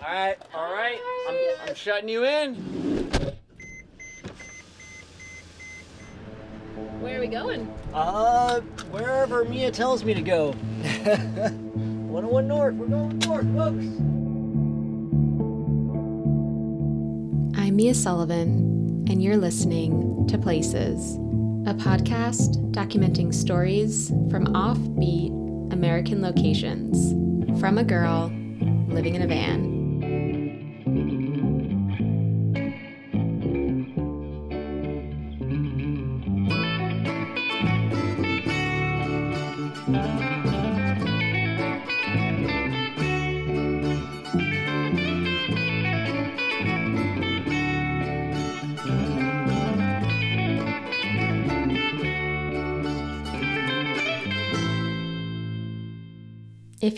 [0.00, 0.98] All right, all right.
[1.28, 2.54] I'm, I'm shutting you in.
[7.00, 7.72] Where are we going?
[7.92, 10.52] Uh, wherever Mia tells me to go.
[10.52, 13.84] 101 North, we're going north, folks.
[17.58, 21.16] I'm Mia Sullivan, and you're listening to Places,
[21.66, 25.32] a podcast documenting stories from offbeat
[25.72, 27.12] American locations
[27.60, 28.32] from a girl
[28.88, 29.77] living in a van.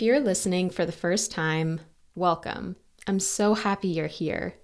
[0.01, 1.83] If you're listening for the first time,
[2.15, 2.77] welcome.
[3.07, 4.55] I'm so happy you're here.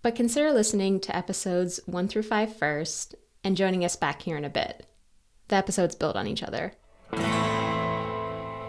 [0.00, 4.44] But consider listening to episodes 1 through 5 first and joining us back here in
[4.46, 4.86] a bit.
[5.48, 6.72] The episodes build on each other.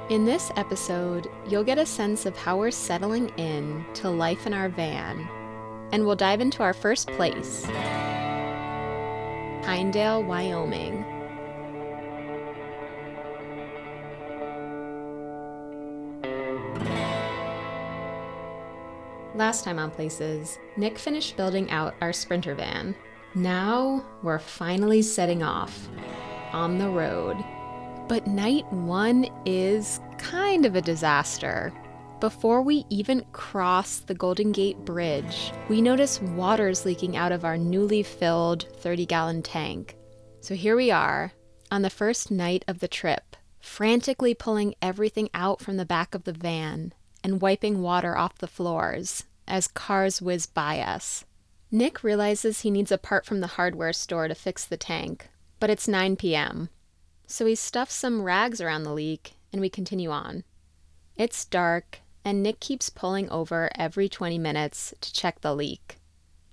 [0.10, 4.54] In this episode, you'll get a sense of how we're settling in to life in
[4.54, 5.26] our van,
[5.94, 7.66] and we'll dive into our first place
[9.64, 11.06] Pinedale, Wyoming.
[19.38, 22.96] Last time on Places, Nick finished building out our Sprinter van.
[23.36, 25.90] Now we're finally setting off
[26.54, 27.38] on the road.
[28.08, 31.72] But night one is kind of a disaster.
[32.20, 37.60] Before we even cross the Golden Gate Bridge, we notice water's leaking out of our
[37.60, 39.98] newly filled 30 gallon tank.
[40.42, 41.32] So here we are,
[41.70, 46.24] on the first night of the trip, frantically pulling everything out from the back of
[46.24, 46.92] the van
[47.24, 51.26] and wiping water off the floors as cars whiz by us.
[51.72, 55.70] Nick realizes he needs a part from the hardware store to fix the tank, but
[55.70, 56.70] it's 9 p.m.
[57.26, 60.44] So he stuffs some rags around the leak and we continue on.
[61.16, 65.98] It's dark, and Nick keeps pulling over every 20 minutes to check the leak.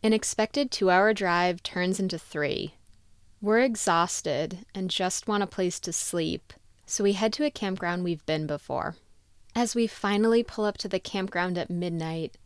[0.02, 2.74] An expected two hour drive turns into three.
[3.40, 6.52] We're exhausted and just want a place to sleep,
[6.86, 8.96] so we head to a campground we've been before.
[9.56, 12.36] As we finally pull up to the campground at midnight,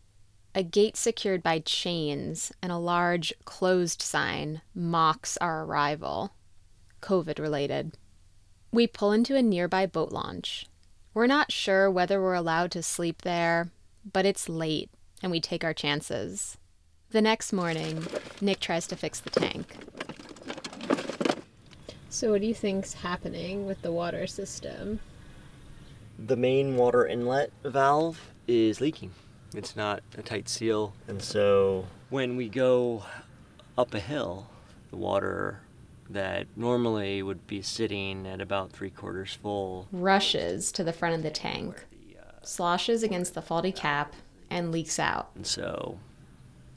[0.53, 6.33] a gate secured by chains and a large closed sign mocks our arrival.
[7.01, 7.97] COVID related.
[8.71, 10.67] We pull into a nearby boat launch.
[11.15, 13.71] We're not sure whether we're allowed to sleep there,
[14.11, 14.91] but it's late
[15.23, 16.57] and we take our chances.
[17.09, 18.05] The next morning,
[18.39, 19.65] Nick tries to fix the tank.
[22.11, 24.99] So, what do you think's happening with the water system?
[26.25, 29.11] The main water inlet valve is leaking.
[29.55, 30.93] It's not a tight seal.
[31.07, 33.03] And so, When we go
[33.77, 34.47] up a hill,
[34.89, 35.61] the water
[36.09, 41.23] that normally would be sitting at about three quarters full Rushes to the front of
[41.23, 41.85] the tank,
[42.41, 44.13] sloshes against the faulty cap,
[44.49, 45.29] and leaks out.
[45.35, 45.99] And so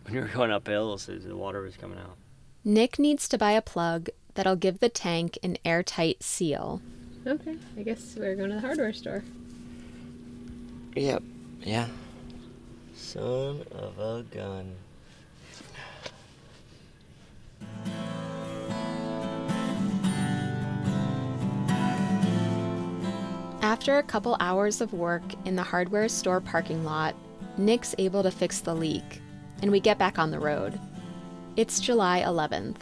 [0.05, 2.17] when you were going up hills, the water was coming out.
[2.65, 6.81] Nick needs to buy a plug that'll give the tank an airtight seal.
[7.25, 9.22] Okay, I guess we're going to the hardware store.
[10.97, 11.22] yep,
[11.60, 11.87] yeah.
[12.97, 14.75] Son of a gun.
[23.62, 27.15] After a couple hours of work in the hardware store parking lot,
[27.56, 29.21] Nick's able to fix the leak,
[29.62, 30.78] and we get back on the road.
[31.56, 32.77] It's July 11th.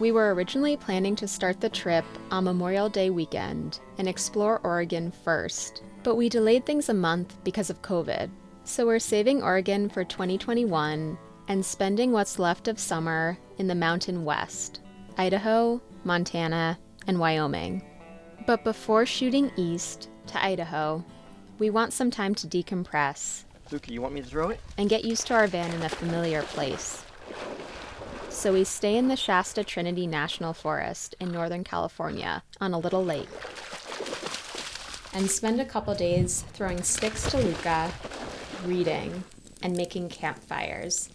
[0.00, 5.12] We were originally planning to start the trip on Memorial Day weekend and explore Oregon
[5.12, 8.30] first, but we delayed things a month because of COVID.
[8.64, 11.18] So we're saving Oregon for 2021
[11.48, 14.80] and spending what's left of summer in the Mountain West
[15.18, 17.82] Idaho, Montana, and Wyoming.
[18.46, 21.04] But before shooting east to Idaho,
[21.58, 24.60] we want some time to decompress Luca, you want me to throw it?
[24.78, 27.04] and get used to our van in a familiar place.
[28.40, 33.04] So we stay in the Shasta Trinity National Forest in Northern California on a little
[33.04, 33.28] lake.
[35.12, 37.92] And spend a couple days throwing sticks to Luca,
[38.64, 39.24] reading,
[39.62, 41.10] and making campfires.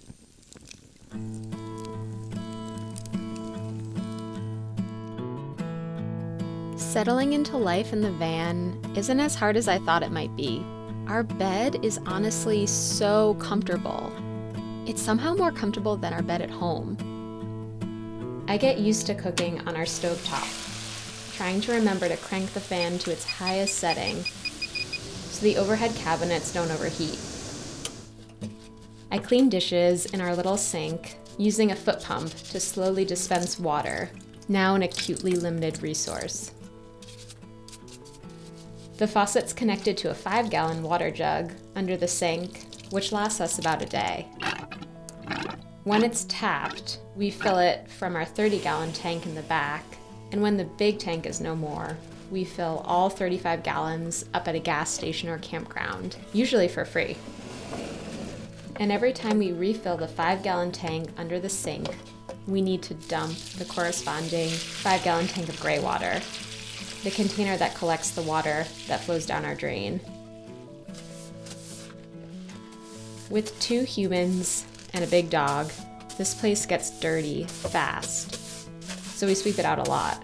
[6.76, 10.64] Settling into life in the van isn't as hard as I thought it might be.
[11.08, 14.14] Our bed is honestly so comfortable.
[14.86, 16.96] It's somehow more comfortable than our bed at home.
[18.48, 23.00] I get used to cooking on our stovetop, trying to remember to crank the fan
[23.00, 27.20] to its highest setting so the overhead cabinets don't overheat.
[29.12, 34.12] I clean dishes in our little sink using a foot pump to slowly dispense water,
[34.48, 36.52] now an acutely limited resource.
[38.98, 43.58] The faucet's connected to a 5 gallon water jug under the sink, which lasts us
[43.58, 44.28] about a day.
[45.84, 49.84] When it's tapped, we fill it from our 30 gallon tank in the back,
[50.32, 51.98] and when the big tank is no more,
[52.30, 57.16] we fill all 35 gallons up at a gas station or campground, usually for free.
[58.78, 61.88] And every time we refill the 5 gallon tank under the sink,
[62.48, 66.20] we need to dump the corresponding 5 gallon tank of gray water,
[67.04, 70.02] the container that collects the water that flows down our drain.
[73.30, 75.72] With two humans and a big dog,
[76.18, 78.40] this place gets dirty fast,
[79.18, 80.24] so we sweep it out a lot.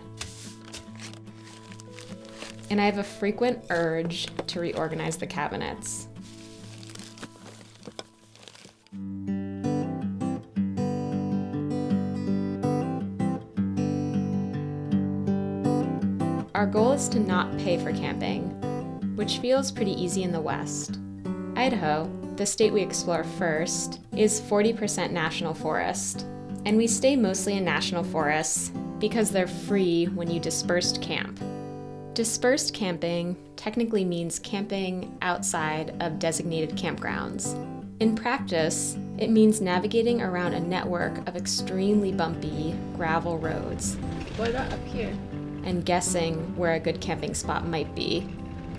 [2.69, 6.07] And I have a frequent urge to reorganize the cabinets.
[16.55, 18.43] Our goal is to not pay for camping,
[19.15, 20.99] which feels pretty easy in the West.
[21.55, 22.05] Idaho,
[22.41, 26.25] the state we explore first, is 40% national forest,
[26.65, 31.39] and we stay mostly in national forests because they're free when you dispersed camp.
[32.15, 37.53] Dispersed camping technically means camping outside of designated campgrounds.
[37.99, 43.97] In practice, it means navigating around a network of extremely bumpy gravel roads
[44.37, 45.13] What about up here?
[45.63, 48.27] and guessing where a good camping spot might be.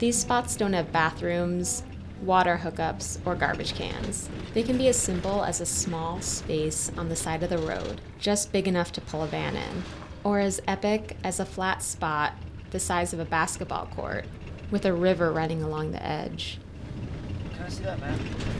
[0.00, 1.84] These spots don't have bathrooms,
[2.22, 4.28] water hookups, or garbage cans.
[4.54, 8.00] They can be as simple as a small space on the side of the road,
[8.18, 9.82] just big enough to pull a van in,
[10.24, 12.34] or as epic as a flat spot
[12.70, 14.24] the size of a basketball court,
[14.70, 16.58] with a river running along the edge.
[17.54, 17.98] Can I see that?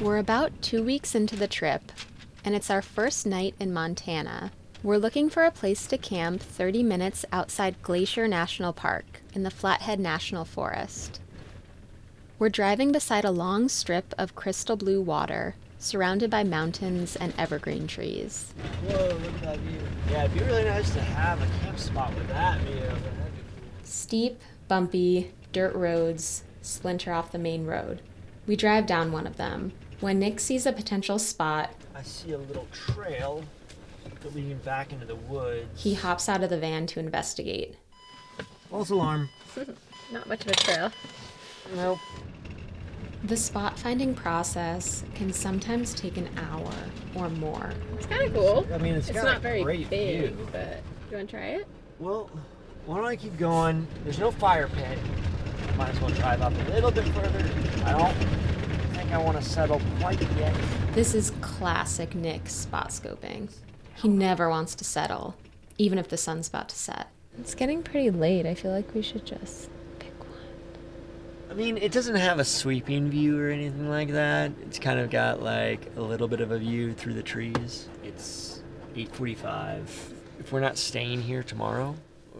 [0.00, 1.93] We're about two weeks into the trip,
[2.44, 4.53] and it's our first night in Montana.
[4.82, 9.50] We're looking for a place to camp 30 minutes outside Glacier National Park in the
[9.50, 11.20] Flathead National Forest.
[12.42, 17.86] We're driving beside a long strip of crystal blue water, surrounded by mountains and evergreen
[17.86, 18.52] trees.
[18.84, 19.78] Whoa, look at that view.
[20.10, 22.80] Yeah, it'd be really nice to have a camp spot with that view.
[22.80, 23.70] That'd be cool.
[23.84, 28.02] Steep, bumpy, dirt roads splinter off the main road.
[28.48, 29.70] We drive down one of them.
[30.00, 33.44] When Nick sees a potential spot, I see a little trail
[34.34, 35.80] leading back into the woods.
[35.80, 37.76] he hops out of the van to investigate.
[38.68, 39.28] False alarm.
[40.12, 40.92] Not much of a trail.
[41.74, 41.98] Nope.
[43.24, 46.72] The spot finding process can sometimes take an hour
[47.14, 47.70] or more.
[47.96, 48.66] It's kind of cool.
[48.72, 50.48] I mean, it's It's got not a very great big, view.
[50.50, 50.80] but
[51.10, 51.66] you want to try it?
[52.00, 52.28] Well,
[52.84, 53.86] why don't I keep going?
[54.02, 54.98] There's no fire pit.
[55.76, 57.48] Might as well drive up a little bit further.
[57.84, 58.14] I don't
[58.96, 60.54] think I want to settle quite yet.
[60.92, 63.52] This is classic Nick spot scoping.
[63.94, 65.36] He never wants to settle,
[65.78, 67.06] even if the sun's about to set.
[67.38, 68.46] It's getting pretty late.
[68.46, 69.81] I feel like we should just pick one.
[71.52, 74.52] I mean, it doesn't have a sweeping view or anything like that.
[74.62, 77.90] It's kind of got like a little bit of a view through the trees.
[78.02, 78.62] It's
[78.96, 79.87] 8:45.
[80.40, 81.94] If we're not staying here tomorrow,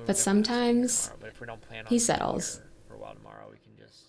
[0.07, 2.63] But sometimes tomorrow, but if we don't plan on he settles.
[2.89, 4.07] for a while tomorrow, we can just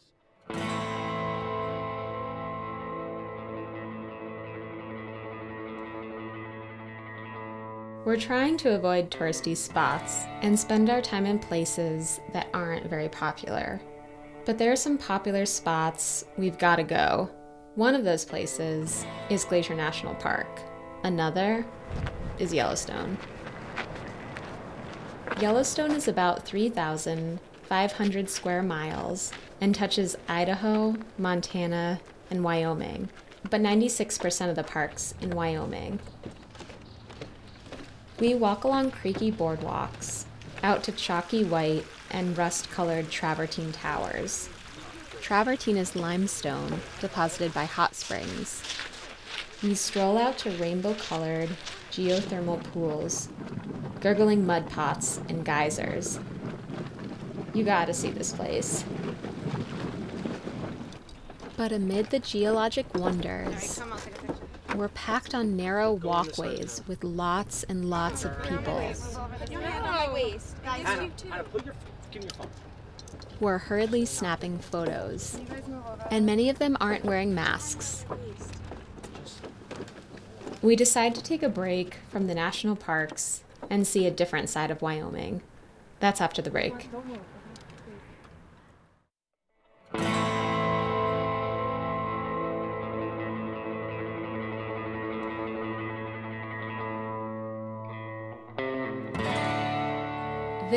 [8.05, 13.09] We're trying to avoid touristy spots and spend our time in places that aren't very
[13.09, 13.81] popular.
[14.45, 17.29] But there are some popular spots we've got to go.
[17.75, 20.61] One of those places is Glacier National Park.
[21.03, 21.65] Another
[22.39, 23.17] is Yellowstone.
[25.39, 29.31] Yellowstone is about 3,500 square miles
[29.61, 33.09] and touches Idaho, Montana, and Wyoming,
[33.49, 35.99] but 96% of the park's in Wyoming.
[38.19, 40.25] We walk along creaky boardwalks,
[40.61, 44.49] out to chalky white and rust colored travertine towers.
[45.21, 48.61] Travertine is limestone deposited by hot springs.
[49.61, 51.49] We stroll out to rainbow colored
[51.91, 53.29] geothermal pools,
[54.01, 56.19] gurgling mud pots, and geysers.
[57.53, 58.83] You gotta see this place.
[61.55, 63.79] But amid the geologic wonders,
[64.75, 68.91] we're packed on narrow walkways with lots and lots of people.
[73.39, 75.39] We're hurriedly snapping photos,
[76.09, 78.05] and many of them aren't wearing masks.
[80.61, 84.71] We decide to take a break from the national parks and see a different side
[84.71, 85.41] of Wyoming.
[85.99, 86.89] That's after the break.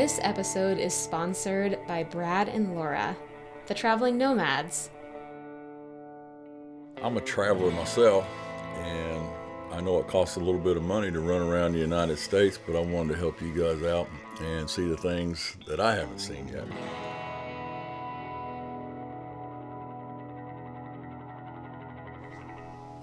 [0.07, 3.17] This episode is sponsored by Brad and Laura,
[3.67, 4.89] the traveling nomads.
[7.03, 8.25] I'm a traveler myself,
[8.77, 9.29] and
[9.73, 12.57] I know it costs a little bit of money to run around the United States,
[12.57, 14.09] but I wanted to help you guys out
[14.41, 16.69] and see the things that I haven't seen yet.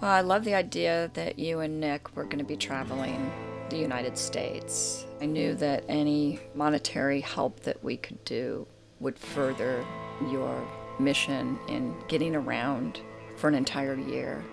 [0.02, 3.30] Well, I love the idea that you and Nick were going to be traveling
[3.70, 5.06] the United States.
[5.22, 8.68] I knew that any monetary help that we could do
[9.00, 9.84] would further
[10.30, 10.68] your
[11.00, 13.00] mission in getting around
[13.36, 14.44] for an entire year.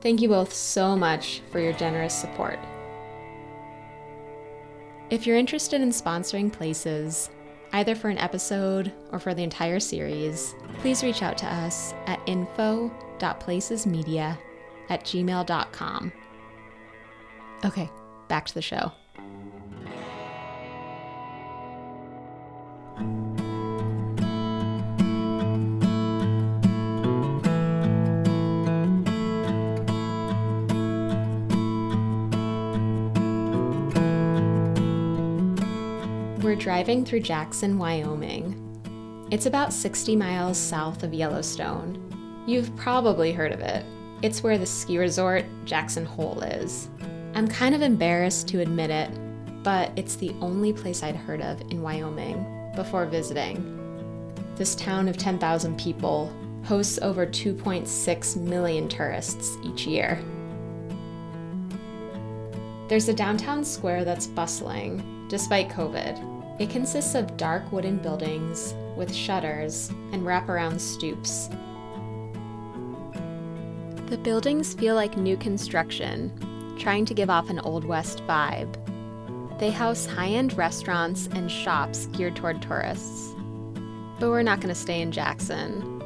[0.00, 2.58] Thank you both so much for your generous support.
[5.10, 7.30] If you're interested in sponsoring places,
[7.72, 12.20] either for an episode or for the entire series, please reach out to us at
[12.26, 14.38] info.placesmedia
[14.88, 16.12] at gmail.com.
[17.64, 17.88] Okay,
[18.28, 18.90] back to the show.
[36.42, 38.58] We're driving through Jackson, Wyoming.
[39.30, 42.44] It's about 60 miles south of Yellowstone.
[42.46, 43.86] You've probably heard of it.
[44.20, 46.88] It's where the ski resort Jackson Hole is.
[47.34, 49.10] I'm kind of embarrassed to admit it,
[49.62, 53.78] but it's the only place I'd heard of in Wyoming before visiting.
[54.56, 56.30] This town of 10,000 people
[56.64, 60.22] hosts over 2.6 million tourists each year.
[62.88, 66.60] There's a downtown square that's bustling, despite COVID.
[66.60, 71.48] It consists of dark wooden buildings with shutters and wraparound stoops.
[74.10, 76.30] The buildings feel like new construction,
[76.82, 78.76] trying to give off an Old West vibe.
[79.60, 83.36] They house high end restaurants and shops geared toward tourists.
[84.18, 86.00] But we're not going to stay in Jackson.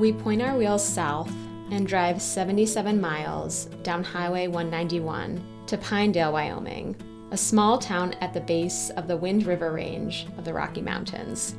[0.00, 1.32] We point our wheels south
[1.70, 6.96] and drive 77 miles down Highway 191 to Pinedale, Wyoming,
[7.30, 11.54] a small town at the base of the Wind River Range of the Rocky Mountains.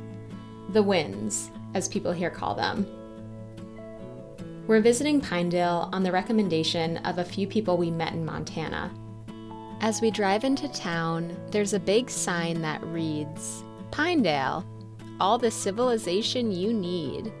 [0.70, 2.86] The Winds, as people here call them.
[4.70, 8.92] We're visiting Pinedale on the recommendation of a few people we met in Montana.
[9.80, 14.64] As we drive into town, there's a big sign that reads Pinedale,
[15.18, 17.32] all the civilization you need.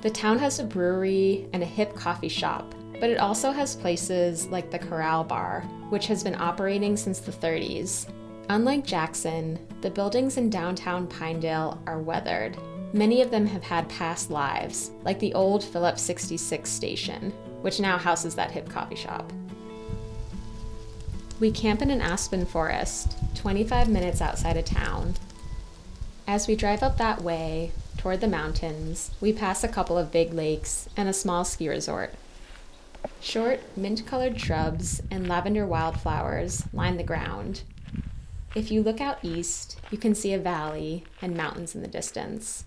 [0.00, 4.46] The town has a brewery and a hip coffee shop, but it also has places
[4.46, 8.08] like the Corral Bar, which has been operating since the 30s.
[8.48, 12.56] Unlike Jackson, the buildings in downtown Pinedale are weathered.
[12.94, 17.32] Many of them have had past lives, like the old Phillips 66 station,
[17.62, 19.32] which now houses that hip coffee shop.
[21.40, 25.14] We camp in an aspen forest, 25 minutes outside of town.
[26.26, 30.34] As we drive up that way, toward the mountains, we pass a couple of big
[30.34, 32.14] lakes and a small ski resort.
[33.20, 37.62] Short, mint colored shrubs and lavender wildflowers line the ground.
[38.54, 42.64] If you look out east, you can see a valley and mountains in the distance.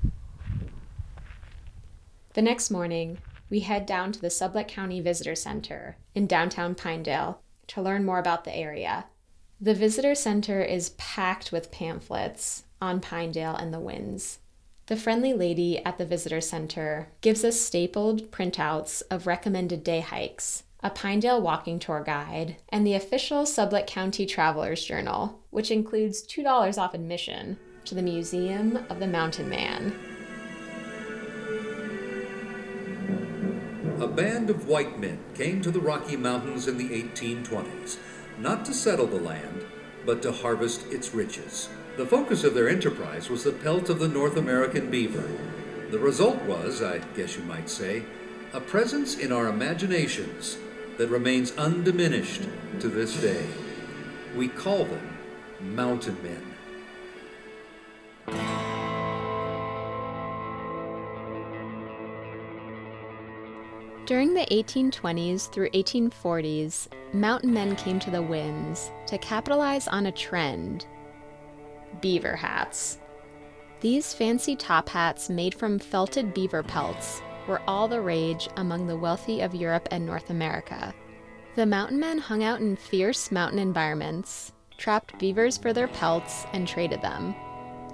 [2.34, 3.20] The next morning,
[3.52, 8.18] we head down to the Sublette County Visitor Center in downtown Pinedale to learn more
[8.18, 9.06] about the area.
[9.62, 14.40] The Visitor Center is packed with pamphlets on Pinedale and the winds.
[14.88, 20.64] The friendly lady at the visitor center gives us stapled printouts of recommended day hikes,
[20.86, 26.78] a Pinedale walking tour guide, and the official Sublette County Traveler's Journal, which includes $2
[26.78, 29.96] off admission to the Museum of the Mountain Man.
[34.00, 37.98] A band of white men came to the Rocky Mountains in the 1820s,
[38.38, 39.66] not to settle the land,
[40.06, 41.68] but to harvest its riches.
[41.98, 45.28] The focus of their enterprise was the pelt of the North American beaver.
[45.90, 48.04] The result was, I guess you might say,
[48.54, 50.60] a presence in our imaginations
[50.98, 52.44] that remains undiminished
[52.80, 53.46] to this day.
[54.36, 55.18] We call them
[55.60, 56.56] mountain men.
[64.06, 70.12] During the 1820s through 1840s, mountain men came to the winds to capitalize on a
[70.12, 70.86] trend
[72.02, 73.00] beaver hats.
[73.80, 78.98] These fancy top hats made from felted beaver pelts were all the rage among the
[78.98, 80.94] wealthy of Europe and North America.
[81.56, 86.68] The mountain men hung out in fierce mountain environments, trapped beavers for their pelts, and
[86.68, 87.34] traded them.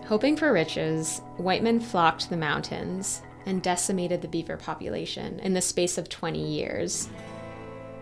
[0.08, 5.62] Hoping for riches, white men flocked the mountains and decimated the beaver population in the
[5.62, 7.10] space of 20 years.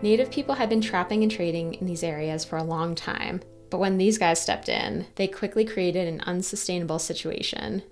[0.02, 3.78] Native people had been trapping and trading in these areas for a long time, but
[3.78, 7.82] when these guys stepped in, they quickly created an unsustainable situation.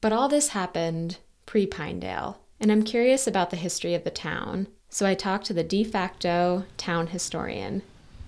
[0.00, 4.68] But all this happened pre Pinedale, and I'm curious about the history of the town,
[4.88, 7.82] so I talked to the de facto town historian.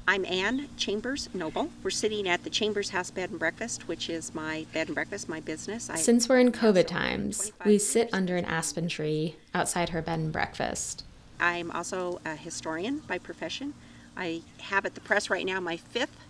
[0.06, 1.70] I'm Anne Chambers Noble.
[1.82, 5.30] We're sitting at the Chambers House Bed and Breakfast, which is my bed and breakfast,
[5.30, 5.88] my business.
[5.88, 10.18] I, Since we're in COVID times, we sit under an aspen tree outside her bed
[10.18, 11.04] and breakfast.
[11.40, 13.72] I'm also a historian by profession.
[14.18, 16.20] I have at the press right now my fifth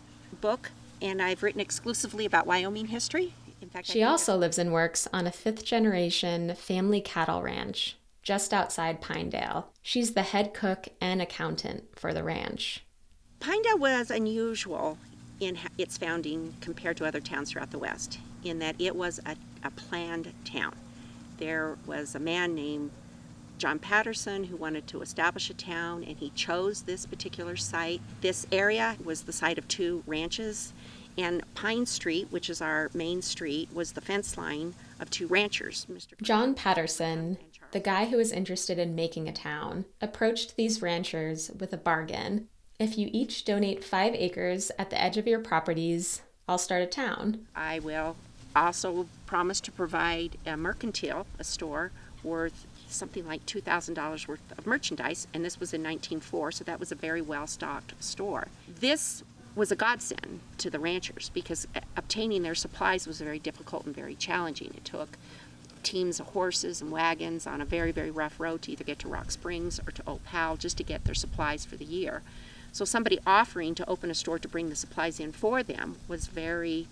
[0.40, 0.70] book,
[1.02, 3.34] and I've written exclusively about Wyoming history.
[3.66, 8.54] In fact, She also lives and works on a fifth generation family cattle ranch just
[8.54, 9.72] outside Pinedale.
[9.82, 12.84] She's the head cook and accountant for the ranch.
[13.40, 14.98] Pinedale was unusual
[15.40, 19.34] in its founding compared to other towns throughout the West, in that it was a,
[19.64, 20.76] a planned town.
[21.38, 22.92] There was a man named
[23.58, 28.00] John Patterson who wanted to establish a town, and he chose this particular site.
[28.20, 30.72] This area was the site of two ranches,
[31.18, 35.86] and Pine Street, which is our main street, was the fence line of two ranchers.
[35.90, 36.20] Mr.
[36.22, 37.38] John Patterson,
[37.72, 42.48] the guy who was interested in making a town, approached these ranchers with a bargain.
[42.78, 46.86] If you each donate five acres at the edge of your properties, I'll start a
[46.86, 47.46] town.
[47.54, 48.16] I will
[48.54, 51.92] also promise to provide a mercantile, a store,
[52.22, 56.92] worth something like $2,000 worth of merchandise, and this was in 1904, so that was
[56.92, 58.48] a very well stocked store.
[58.68, 59.22] This
[59.56, 64.14] was a godsend to the ranchers because obtaining their supplies was very difficult and very
[64.14, 64.72] challenging.
[64.76, 65.16] It took
[65.82, 69.08] teams of horses and wagons on a very, very rough road to either get to
[69.08, 72.22] Rock Springs or to Opal just to get their supplies for the year.
[72.70, 76.26] So somebody offering to open a store to bring the supplies in for them was
[76.26, 76.86] very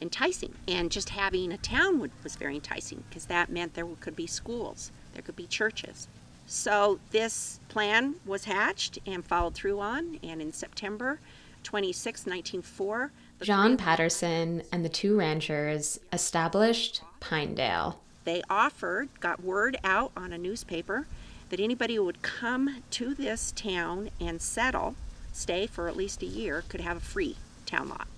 [0.00, 0.54] enticing.
[0.66, 4.26] And just having a town would, was very enticing because that meant there could be
[4.26, 6.08] schools, there could be churches.
[6.46, 11.20] So this plan was hatched and followed through on, and in September
[11.68, 18.00] 26, 1904, the John Patterson and the two ranchers established Pinedale.
[18.24, 21.06] they offered, got word out on a newspaper
[21.50, 24.94] that anybody who would come to this town and settle,
[25.34, 28.08] stay for at least a year, could have a free town lot.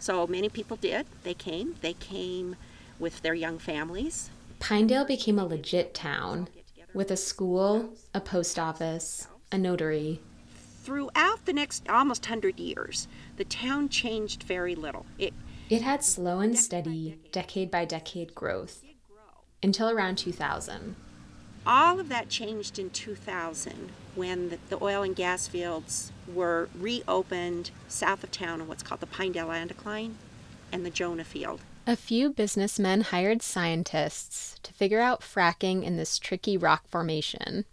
[0.00, 1.06] So many people did.
[1.22, 1.76] They came.
[1.82, 2.56] They came
[2.98, 4.30] with their young families.
[4.58, 6.48] Pinedale became a legit town
[6.92, 10.20] with a school, a post office, a notary.
[10.86, 15.04] Throughout the next almost 100 years, the town changed very little.
[15.18, 15.34] It
[15.68, 18.84] It had slow and steady, decade by decade growth
[19.64, 20.94] until around 2000.
[21.66, 27.72] all of that changed in 2000 when the, the oil and gas fields were reopened
[27.88, 30.12] south of town on what's called the Pinedale Anticline
[30.70, 31.62] and the Jonah Field.
[31.88, 37.64] A few businessmen hired scientists to figure out fracking in this tricky rock formation.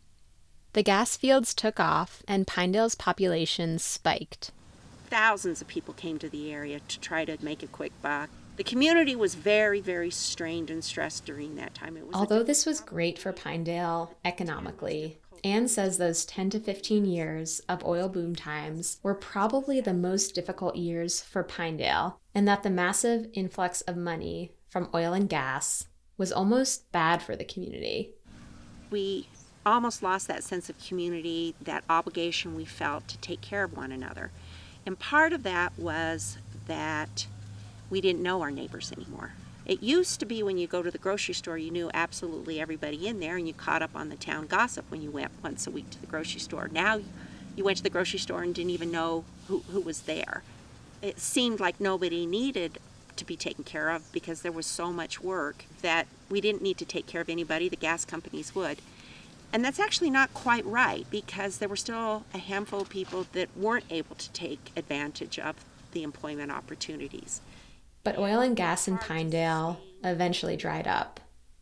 [0.73, 4.51] The gas fields took off, and Pinedale's population spiked.
[5.05, 8.31] Thousands of people came to the area to try to make a quick buck.
[8.55, 11.95] The community was very, very strained and stressed during that time.
[11.95, 17.05] It was Although this was great for Pinedale economically, Anne says those 10 to 15
[17.05, 22.63] years of oil boom times were probably the most difficult years for Pinedale, and that
[22.63, 25.86] the massive influx of money from oil and gas
[26.17, 28.15] was almost bad for the community.
[28.89, 29.27] we
[29.65, 33.91] almost lost that sense of community, that obligation we felt to take care of one
[33.91, 34.32] another.
[34.86, 37.28] And part of that was that
[37.89, 39.34] we didn't know our neighbors anymore.
[39.65, 43.08] It used to be when you go to the grocery store, you knew absolutely everybody
[43.08, 45.71] in there and you caught up on the town gossip when you went once a
[45.71, 46.67] week to the grocery store.
[46.69, 46.99] Now
[47.56, 50.43] you went to the grocery store and didn't even know who, who was there.
[51.02, 52.80] It seemed like nobody needed
[53.15, 56.78] to be taken care of because there was so much work that we didn't need
[56.80, 58.80] to take care of anybody, the gas companies would.
[59.54, 63.56] And that's actually not quite right because there were still a handful of people that
[63.56, 65.56] weren't able to take advantage of
[65.92, 67.39] the employment opportunities.
[68.04, 71.20] But oil and gas in Pinedale eventually dried up.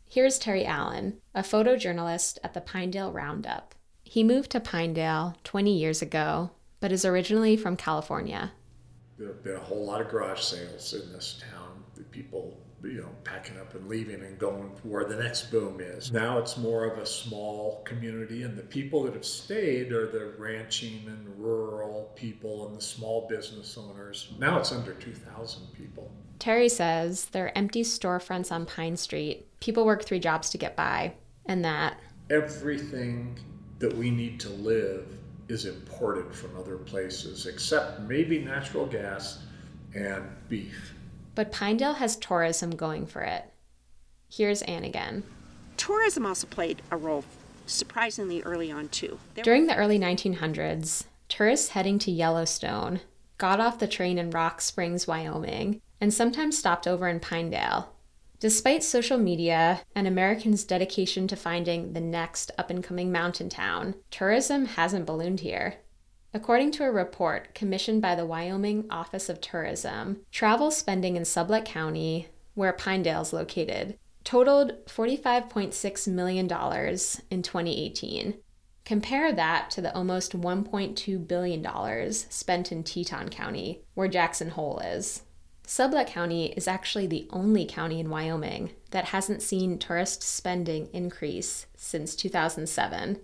[0.08, 3.76] Here's Terry Allen, a photojournalist at the Pinedale Roundup.
[4.04, 8.54] He moved to Pinedale 20 years ago, but is originally from California.
[9.18, 11.84] There have been a whole lot of garage sales in this town.
[11.96, 16.12] The people, you know, packing up and leaving and going where the next boom is.
[16.12, 20.34] Now it's more of a small community, and the people that have stayed are the
[20.38, 24.34] ranching and rural people and the small business owners.
[24.40, 26.12] Now it's under 2,000 people.
[26.40, 29.48] Terry says there are empty storefronts on Pine Street.
[29.60, 31.14] People work three jobs to get by,
[31.46, 31.98] and that
[32.30, 33.38] Everything
[33.80, 35.06] that we need to live
[35.50, 39.44] is imported from other places, except maybe natural gas
[39.94, 40.94] and beef.
[41.36, 43.46] But Pinedale has tourism going for it.
[44.30, 45.24] Here's Anne again.
[45.78, 47.24] Tourism also played a role
[47.66, 49.20] surprisingly early on, too.
[49.34, 53.02] There During the early 1900s, tourists heading to Yellowstone
[53.38, 57.92] got off the train in Rock Springs, Wyoming, and sometimes stopped over in Pinedale.
[58.40, 63.96] Despite social media and Americans' dedication to finding the next up and coming mountain town,
[64.10, 65.76] tourism hasn't ballooned here.
[66.34, 71.66] According to a report commissioned by the Wyoming Office of Tourism, travel spending in Sublette
[71.66, 78.36] County, where Pinedale is located, totaled $45.6 million in 2018.
[78.86, 85.24] Compare that to the almost $1.2 billion spent in Teton County, where Jackson Hole is.
[85.68, 91.68] Sublette County is actually the only county in Wyoming that hasn't seen tourist spending increase
[91.76, 93.20] since 2007.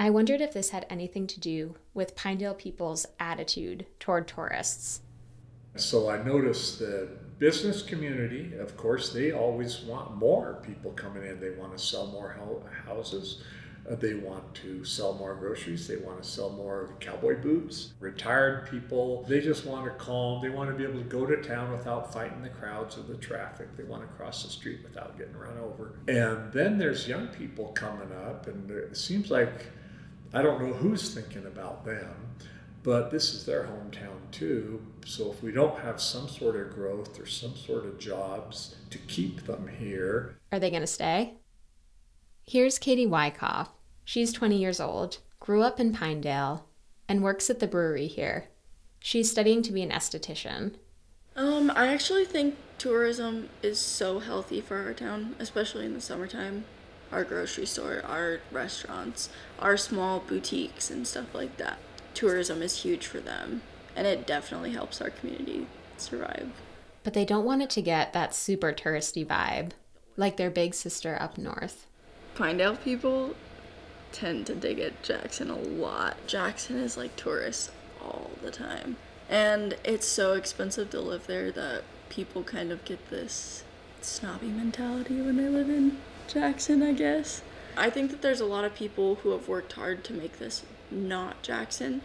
[0.00, 5.00] I wondered if this had anything to do with Pinedale people's attitude toward tourists.
[5.74, 7.08] So I noticed the
[7.40, 11.40] business community, of course, they always want more people coming in.
[11.40, 12.38] They want to sell more
[12.86, 13.42] houses.
[13.90, 15.88] Uh, they want to sell more groceries.
[15.88, 17.94] They want to sell more cowboy boots.
[17.98, 20.42] Retired people, they just want to calm.
[20.42, 23.16] They want to be able to go to town without fighting the crowds or the
[23.16, 23.76] traffic.
[23.76, 25.98] They want to cross the street without getting run over.
[26.06, 29.66] And then there's young people coming up, and it seems like
[30.32, 32.14] I don't know who's thinking about them,
[32.82, 34.82] but this is their hometown too.
[35.06, 38.98] So if we don't have some sort of growth or some sort of jobs to
[38.98, 41.34] keep them here, are they going to stay?
[42.46, 43.70] Here's Katie Wyckoff.
[44.04, 46.66] She's 20 years old, grew up in Pinedale,
[47.08, 48.48] and works at the brewery here.
[49.00, 50.74] She's studying to be an esthetician.
[51.36, 56.64] Um, I actually think tourism is so healthy for our town, especially in the summertime.
[57.10, 61.78] Our grocery store, our restaurants, our small boutiques, and stuff like that.
[62.14, 63.62] Tourism is huge for them,
[63.96, 65.66] and it definitely helps our community
[65.96, 66.50] survive.
[67.04, 69.70] But they don't want it to get that super touristy vibe,
[70.16, 71.86] like their big sister up north.
[72.34, 73.34] Pinedale people
[74.12, 76.16] tend to dig at Jackson a lot.
[76.26, 77.70] Jackson is like tourists
[78.02, 78.96] all the time.
[79.28, 83.64] And it's so expensive to live there that people kind of get this
[84.00, 87.42] snobby mentality when they live in Jackson, I guess.
[87.76, 90.64] I think that there's a lot of people who have worked hard to make this
[90.90, 92.02] not Jackson.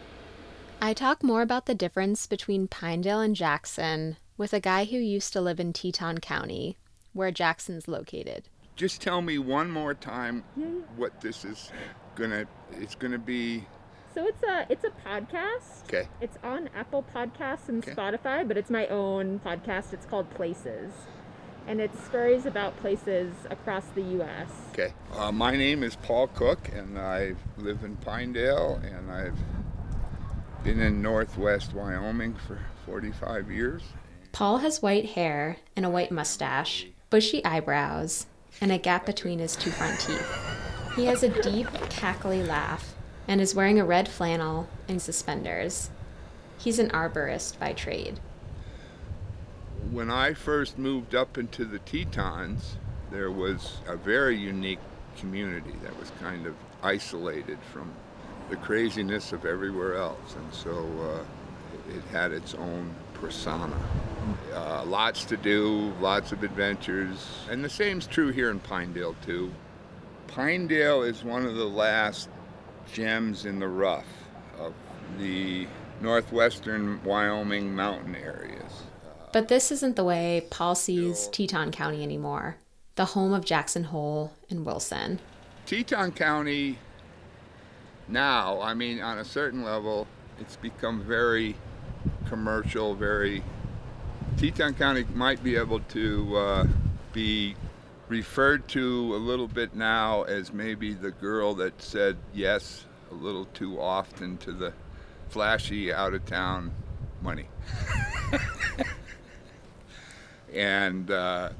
[0.80, 5.32] I talk more about the difference between Pinedale and Jackson with a guy who used
[5.32, 6.76] to live in Teton County,
[7.12, 8.48] where Jackson's located.
[8.76, 10.80] Just tell me one more time hmm?
[10.96, 11.70] what this is
[12.16, 12.46] gonna.
[12.72, 13.64] It's gonna be.
[14.14, 15.84] So it's a it's a podcast.
[15.84, 16.08] Okay.
[16.20, 17.94] It's on Apple Podcasts and Okay.
[17.94, 19.92] Spotify, but it's my own podcast.
[19.92, 20.92] It's called Places,
[21.66, 24.50] and it's stories about places across the U.S.
[24.72, 24.92] Okay.
[25.12, 29.38] Uh, my name is Paul Cook, and I live in Pinedale, and I've
[30.62, 33.82] been in Northwest Wyoming for 45 years.
[34.32, 38.26] Paul has white hair and a white mustache, bushy eyebrows,
[38.60, 40.26] and a gap between his two front teeth.
[40.96, 42.94] He has a deep, cackly laugh
[43.26, 45.90] and is wearing a red flannel and suspenders.
[46.58, 48.20] He's an arborist by trade.
[49.90, 52.76] When I first moved up into the Tetons,
[53.10, 54.80] there was a very unique
[55.16, 57.92] community that was kind of isolated from
[58.50, 63.76] the craziness of everywhere else, and so uh, it had its own persona.
[64.52, 69.52] Uh, lots to do, lots of adventures, and the same's true here in Pinedale too.
[70.26, 72.28] Pinedale is one of the last
[72.92, 74.06] gems in the rough
[74.58, 74.74] of
[75.18, 75.66] the
[76.00, 78.84] northwestern Wyoming mountain areas.
[79.34, 82.54] But this isn't the way Paul sees Teton County anymore,
[82.94, 85.18] the home of Jackson Hole and Wilson.
[85.66, 86.78] Teton County
[88.06, 90.06] now, I mean, on a certain level,
[90.38, 91.56] it's become very
[92.28, 93.42] commercial, very.
[94.36, 96.66] Teton County might be able to uh,
[97.12, 97.56] be
[98.06, 103.46] referred to a little bit now as maybe the girl that said yes a little
[103.46, 104.72] too often to the
[105.28, 106.70] flashy out of town
[107.20, 107.48] money.
[110.54, 111.50] and uh,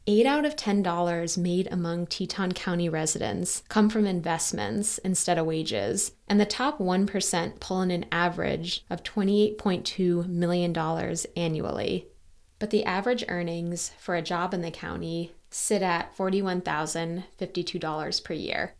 [0.08, 6.12] 8 out of $10 made among Teton County residents come from investments instead of wages,
[6.28, 12.06] and the top 1% pull in an average of $28.2 million annually.
[12.60, 18.74] But the average earnings for a job in the county sit at $41,052 per year.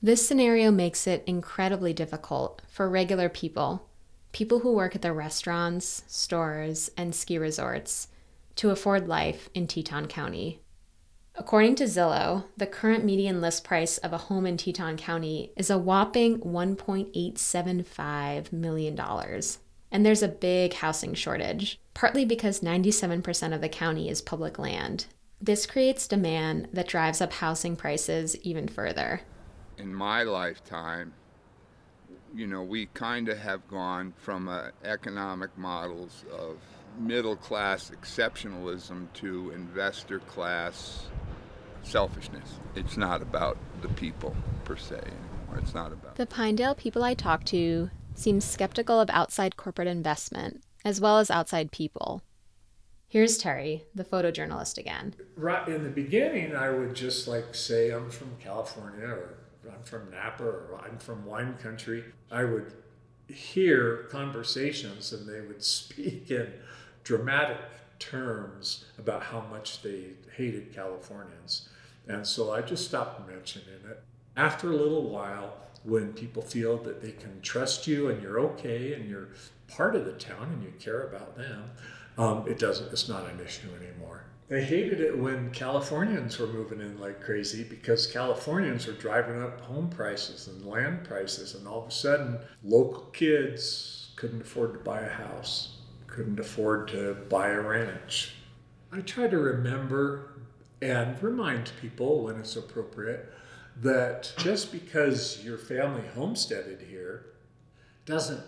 [0.00, 3.90] This scenario makes it incredibly difficult for regular people,
[4.32, 8.08] people who work at the restaurants, stores, and ski resorts,
[8.56, 10.61] to afford life in Teton County.
[11.34, 15.70] According to Zillow, the current median list price of a home in Teton County is
[15.70, 19.00] a whopping $1.875 million.
[19.90, 25.06] And there's a big housing shortage, partly because 97% of the county is public land.
[25.40, 29.22] This creates demand that drives up housing prices even further.
[29.78, 31.14] In my lifetime,
[32.34, 36.58] you know, we kind of have gone from uh, economic models of
[36.98, 41.06] middle class exceptionalism to investor class
[41.82, 42.58] selfishness.
[42.74, 45.58] It's not about the people per se anymore.
[45.58, 46.16] It's not about.
[46.16, 51.30] The Pinedale people I talk to seem skeptical of outside corporate investment as well as
[51.30, 52.22] outside people.
[53.08, 55.14] Here's Terry, the photojournalist again.
[55.36, 59.34] Right in the beginning, I would just like say I'm from California or
[59.70, 62.04] I'm from Napa or I'm from wine country.
[62.30, 62.72] I would
[63.28, 66.52] hear conversations and they would speak in
[67.04, 67.58] dramatic
[67.98, 71.68] terms about how much they hated Californians.
[72.08, 74.02] And so I just stopped mentioning it.
[74.36, 78.94] After a little while, when people feel that they can trust you and you're okay
[78.94, 79.28] and you're
[79.68, 81.70] part of the town and you care about them,
[82.18, 82.92] um, it doesn't.
[82.92, 84.24] It's not an issue anymore.
[84.48, 89.62] They hated it when Californians were moving in like crazy because Californians were driving up
[89.62, 94.78] home prices and land prices, and all of a sudden, local kids couldn't afford to
[94.80, 95.78] buy a house,
[96.12, 98.34] couldn't afford to buy a ranch.
[98.92, 100.34] I try to remember
[100.82, 103.32] and remind people when it's appropriate
[103.80, 107.24] that just because your family homesteaded here
[108.04, 108.42] doesn't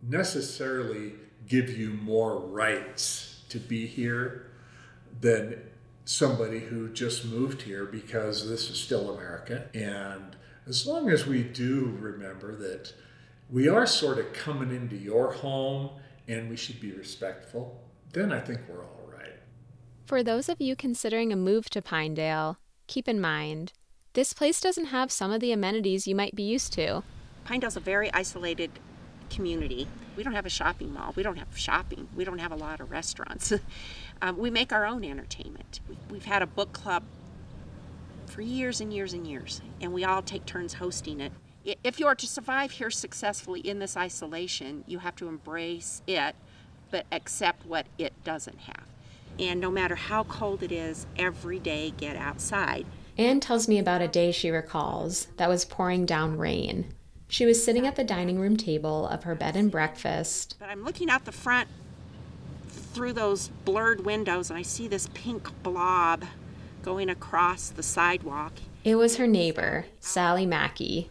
[0.00, 1.14] necessarily
[1.48, 4.46] give you more rights to be here
[5.20, 5.60] than
[6.04, 9.68] somebody who just moved here because this is still America.
[9.74, 10.36] And
[10.68, 12.92] as long as we do remember that
[13.50, 15.90] we are sort of coming into your home
[16.30, 19.40] and we should be respectful, then I think we're all right.
[20.06, 23.72] For those of you considering a move to Pinedale, keep in mind
[24.12, 27.02] this place doesn't have some of the amenities you might be used to.
[27.44, 28.70] Pinedale's a very isolated
[29.28, 29.86] community.
[30.16, 31.12] We don't have a shopping mall.
[31.16, 32.08] We don't have shopping.
[32.14, 33.52] We don't have a lot of restaurants.
[34.22, 35.80] um, we make our own entertainment.
[36.10, 37.04] We've had a book club
[38.26, 41.32] for years and years and years, and we all take turns hosting it.
[41.64, 46.34] If you are to survive here successfully in this isolation, you have to embrace it,
[46.90, 48.84] but accept what it doesn't have.
[49.38, 52.86] And no matter how cold it is, every day get outside.
[53.18, 56.94] Anne tells me about a day she recalls that was pouring down rain.
[57.28, 60.56] She was sitting at the dining room table of her bed and breakfast.
[60.58, 61.68] But I'm looking out the front
[62.68, 66.24] through those blurred windows and I see this pink blob
[66.82, 68.54] going across the sidewalk.
[68.82, 71.10] It was her neighbor, Sally Mackey.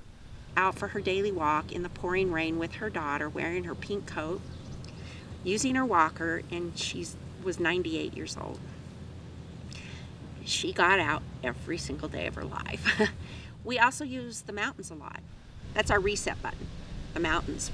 [0.60, 4.06] Out for her daily walk in the pouring rain with her daughter, wearing her pink
[4.06, 4.42] coat,
[5.44, 7.08] using her walker, and she
[7.44, 8.60] was 98 years old
[10.50, 13.10] she got out every single day of her life.
[13.64, 15.20] we also use the mountains a lot.
[15.74, 16.68] That's our reset button.
[17.14, 17.72] The mountains.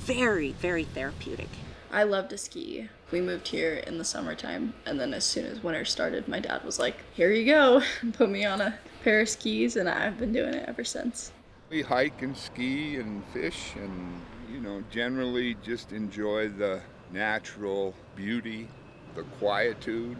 [0.00, 1.48] Very, very therapeutic.
[1.90, 2.88] I love to ski.
[3.12, 6.64] We moved here in the summertime, and then as soon as winter started, my dad
[6.64, 10.32] was like, Here you go, put me on a pair of skis, and I've been
[10.32, 11.30] doing it ever since.
[11.74, 16.80] We hike and ski and fish, and, you know, generally just enjoy the
[17.12, 18.68] natural beauty,
[19.16, 20.18] the quietude,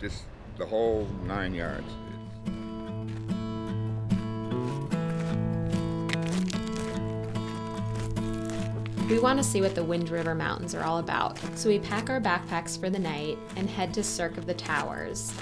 [0.00, 0.22] just
[0.56, 1.86] the whole nine yards.
[9.10, 12.08] We want to see what the Wind River Mountains are all about, so we pack
[12.08, 15.34] our backpacks for the night and head to Cirque of the Towers.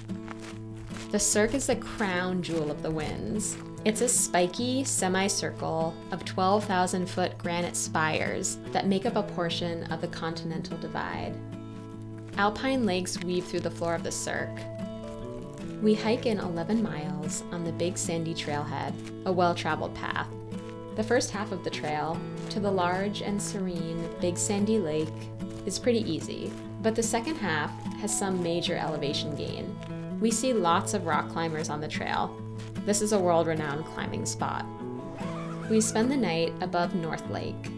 [1.13, 3.57] The Cirque is the crown jewel of the winds.
[3.87, 10.01] It's a spiky semicircle of 12,000 foot granite spires that make up a portion of
[10.01, 11.35] the Continental Divide.
[12.37, 14.59] Alpine lakes weave through the floor of the Cirque,
[15.83, 18.93] we hike in 11 miles on the Big Sandy Trailhead,
[19.27, 20.27] a well traveled path.
[20.97, 22.19] The first half of the trail,
[22.51, 25.13] to the large and serene Big Sandy Lake,
[25.67, 26.51] is pretty easy,
[26.83, 29.77] but the second half has some major elevation gain.
[30.19, 32.35] We see lots of rock climbers on the trail.
[32.87, 34.65] This is a world renowned climbing spot.
[35.69, 37.73] We spend the night above North Lake.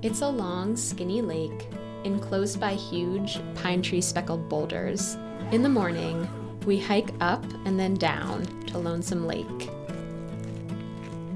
[0.00, 1.68] It's a long, skinny lake
[2.04, 5.18] enclosed by huge pine tree speckled boulders.
[5.52, 6.26] In the morning,
[6.64, 9.70] We hike up and then down to Lonesome Lake.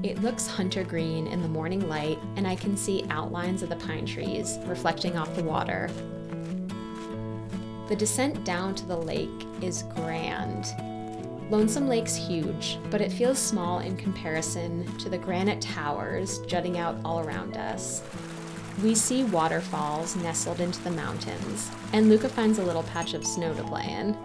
[0.03, 3.75] It looks hunter green in the morning light, and I can see outlines of the
[3.77, 5.89] pine trees reflecting off the water.
[7.89, 9.29] The descent down to the lake
[9.61, 10.75] is grand.
[11.49, 16.95] Lonesome Lake's huge, but it feels small in comparison to the granite towers jutting out
[17.03, 18.01] all around us.
[18.81, 23.53] We see waterfalls nestled into the mountains, and Luca finds a little patch of snow
[23.53, 24.17] to play in.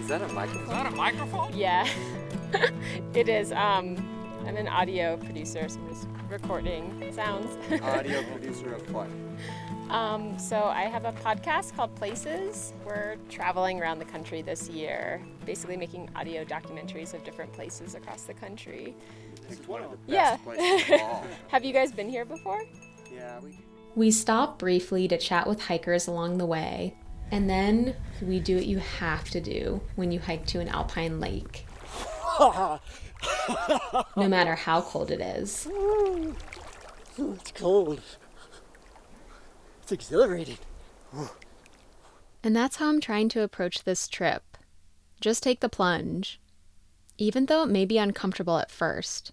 [0.00, 0.62] Is that a microphone?
[0.62, 1.56] Is that a microphone?
[1.56, 1.88] Yeah,
[3.14, 3.52] it is.
[3.52, 3.96] Um,
[4.46, 7.56] I'm an audio producer, so I'm just recording sounds.
[7.82, 9.08] Audio producer of what?
[9.90, 12.74] Um, so I have a podcast called Places.
[12.84, 18.22] We're traveling around the country this year, basically making audio documentaries of different places across
[18.24, 18.94] the country.
[19.48, 20.36] Picked one of the best Yeah.
[20.36, 21.00] places
[21.48, 22.62] have you guys been here before?
[23.12, 23.58] Yeah, we
[23.96, 26.94] We stop briefly to chat with hikers along the way,
[27.30, 31.18] and then we do what you have to do when you hike to an alpine
[31.18, 31.66] lake,
[32.38, 32.78] no
[34.28, 35.66] matter how cold it is.
[37.16, 38.02] it's cold.
[39.88, 40.58] It's exhilarating.
[42.44, 44.58] And that's how I'm trying to approach this trip.
[45.18, 46.38] Just take the plunge.
[47.16, 49.32] Even though it may be uncomfortable at first.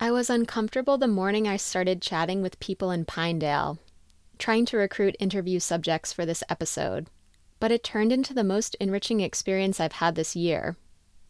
[0.00, 3.78] I was uncomfortable the morning I started chatting with people in Pinedale,
[4.38, 7.08] trying to recruit interview subjects for this episode.
[7.58, 10.78] But it turned into the most enriching experience I've had this year.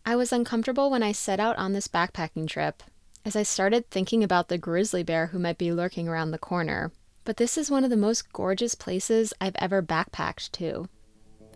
[0.06, 2.84] I was uncomfortable when I set out on this backpacking trip,
[3.24, 6.92] as I started thinking about the grizzly bear who might be lurking around the corner.
[7.24, 10.88] But this is one of the most gorgeous places I've ever backpacked to.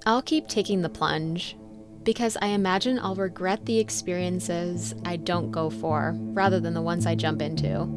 [0.06, 1.56] I'll keep taking the plunge
[2.02, 7.06] because I imagine I'll regret the experiences I don't go for rather than the ones
[7.06, 7.88] I jump into.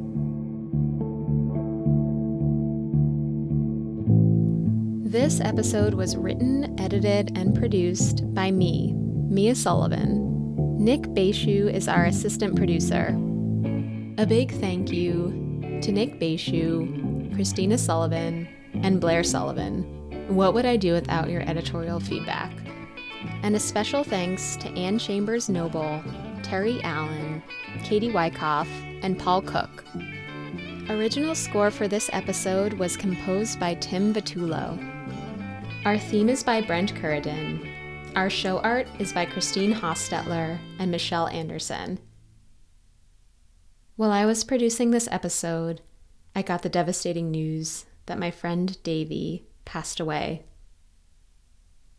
[5.09, 10.25] This episode was written, edited, and produced by me, Mia Sullivan.
[10.77, 13.09] Nick Bayshu is our assistant producer.
[14.17, 19.83] A big thank you to Nick Bayshu, Christina Sullivan, and Blair Sullivan.
[20.27, 22.51] What would I do without your editorial feedback?
[23.43, 26.03] And a special thanks to Ann Chambers Noble,
[26.43, 27.41] Terry Allen,
[27.83, 28.67] Katie Wyckoff,
[29.01, 29.83] and Paul Cook.
[30.89, 34.77] Original score for this episode was composed by Tim Vitullo.
[35.85, 38.13] Our theme is by Brent Curridon.
[38.15, 41.99] Our show art is by Christine Hostetler and Michelle Anderson.
[43.95, 45.81] While I was producing this episode,
[46.37, 50.43] I got the devastating news that my friend Davey passed away.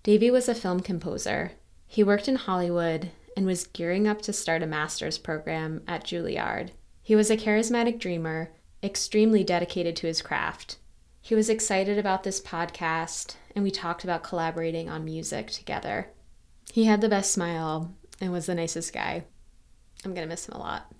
[0.04, 1.54] Davey was a film composer.
[1.88, 6.70] He worked in Hollywood and was gearing up to start a master's program at Juilliard.
[7.02, 10.76] He was a charismatic dreamer, extremely dedicated to his craft.
[11.20, 16.12] He was excited about this podcast, and we talked about collaborating on music together.
[16.72, 19.24] He had the best smile and was the nicest guy.
[20.04, 20.92] I'm gonna miss him a lot.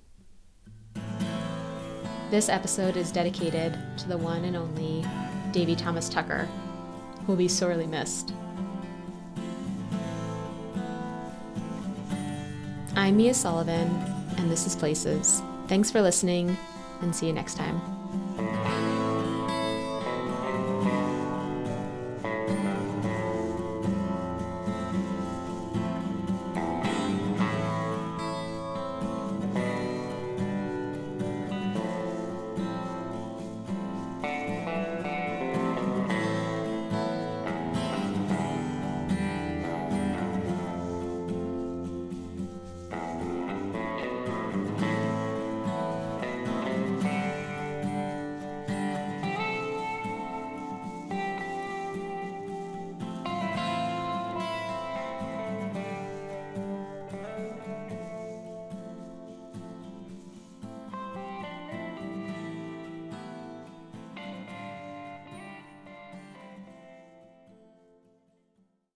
[2.30, 5.02] This episode is dedicated to the one and only
[5.50, 6.46] Davy Thomas Tucker,
[7.20, 8.34] who will be sorely missed.
[12.94, 13.88] I'm Mia Sullivan,
[14.36, 15.40] and this is Places.
[15.68, 16.54] Thanks for listening,
[17.00, 17.97] and see you next time.